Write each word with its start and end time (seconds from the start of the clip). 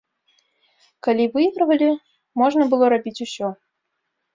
Калі 1.09 1.23
выйгравалі, 1.37 1.91
можна 2.45 2.63
было 2.77 2.85
рабіць 2.99 3.19
усё. 3.31 3.57